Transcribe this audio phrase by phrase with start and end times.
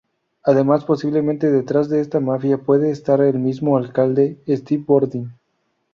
[0.43, 5.35] Además posiblemente detrás de esta mafia puede estar el mismo alcalde Steve Bordin.